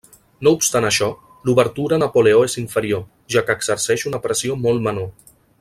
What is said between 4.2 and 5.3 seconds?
pressió molt menor.